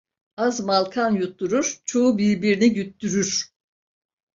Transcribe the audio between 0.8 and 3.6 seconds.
kan yutturur, çoğu birbirini güttürür.